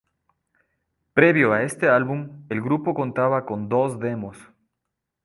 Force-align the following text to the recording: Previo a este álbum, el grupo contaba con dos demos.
Previo 1.13 1.53
a 1.53 1.61
este 1.61 1.87
álbum, 1.87 2.47
el 2.49 2.59
grupo 2.59 2.95
contaba 2.95 3.45
con 3.45 3.69
dos 3.69 3.99
demos. 3.99 4.35